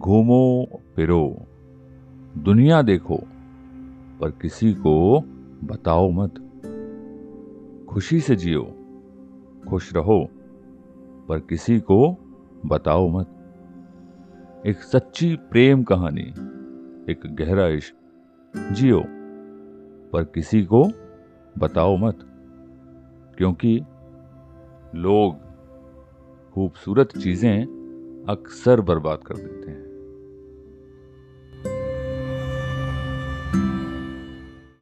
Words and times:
घूमो, 0.00 0.68
फिरो। 0.96 1.36
दुनिया 2.36 2.82
देखो, 2.82 3.16
पर 4.20 4.30
किसी 4.30 4.74
को 4.74 5.20
बताओ 5.64 6.10
मत। 6.10 6.34
खुशी 7.90 8.20
से 8.20 8.36
जियो, 8.36 8.62
खुश 9.68 9.94
रहो, 9.94 10.28
पर 11.28 11.38
किसी 11.38 11.80
को 11.80 12.16
बताओ 12.66 13.08
मत। 13.08 13.26
एक 14.66 14.76
सच्ची 14.76 15.36
प्रेम 15.36 15.82
कहानी, 15.82 16.26
एक 17.12 17.20
गहरा 17.26 17.66
इश्क। 17.66 17.94
जियो, 18.72 19.02
पर 20.12 20.24
किसी 20.24 20.64
को 20.64 20.88
बताओ 21.58 21.96
मत, 21.96 22.18
क्योंकि 23.38 23.82
लोग 24.94 25.36
खूबसूरत 26.54 27.06
चीज़ें 27.06 27.80
अक्सर 28.28 28.80
बर्बाद 28.80 29.18
कर 29.18 29.34
देते 29.34 29.70
हैं। 29.70 29.79